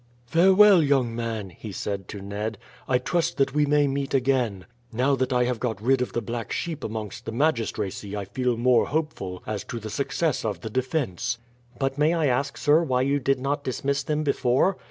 "Farewell, 0.25 0.81
young 0.81 1.15
man," 1.15 1.51
he 1.51 1.71
said 1.71 2.07
to 2.07 2.21
Ned; 2.21 2.57
"I 2.87 2.97
trust 2.97 3.37
that 3.37 3.53
we 3.53 3.67
may 3.67 3.85
meet 3.87 4.15
again. 4.15 4.65
Now 4.91 5.13
that 5.13 5.31
I 5.31 5.43
have 5.43 5.59
got 5.59 5.79
rid 5.79 6.01
of 6.01 6.13
the 6.13 6.23
black 6.23 6.51
sheep 6.51 6.83
among 6.83 7.11
the 7.23 7.31
magistracy 7.31 8.17
I 8.17 8.25
feel 8.25 8.57
more 8.57 8.87
hopeful 8.87 9.43
as 9.45 9.63
to 9.65 9.79
the 9.79 9.91
success 9.91 10.43
of 10.43 10.61
the 10.61 10.71
defence." 10.71 11.37
"But 11.77 11.99
may 11.99 12.15
I 12.15 12.25
ask, 12.25 12.57
sir, 12.57 12.81
why 12.81 13.03
you 13.03 13.19
did 13.19 13.39
not 13.39 13.63
dismiss 13.63 14.01
them 14.01 14.23
before?" 14.23 14.75